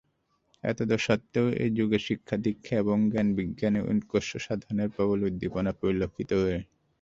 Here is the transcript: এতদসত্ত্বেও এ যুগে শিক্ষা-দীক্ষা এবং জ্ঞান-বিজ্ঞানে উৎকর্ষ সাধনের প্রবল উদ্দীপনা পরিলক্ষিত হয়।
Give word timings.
এতদসত্ত্বেও 0.63 1.47
এ 1.57 1.77
যুগে 1.77 1.99
শিক্ষা-দীক্ষা 2.01 2.73
এবং 2.77 2.97
জ্ঞান-বিজ্ঞানে 3.11 3.79
উৎকর্ষ 3.89 4.29
সাধনের 4.39 4.89
প্রবল 4.95 5.19
উদ্দীপনা 5.27 5.71
পরিলক্ষিত 5.79 6.31
হয়। 6.41 6.61